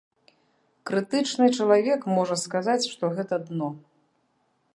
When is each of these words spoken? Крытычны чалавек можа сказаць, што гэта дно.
Крытычны 0.89 1.45
чалавек 1.57 2.01
можа 2.15 2.35
сказаць, 2.45 2.81
што 2.95 3.03
гэта 3.19 3.35
дно. 3.53 3.69